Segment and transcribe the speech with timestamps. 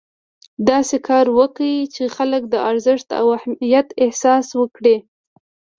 [0.69, 1.25] داسې کار
[1.55, 4.97] کوئ چې خلک د ارزښت او اهمیت احساس وکړي.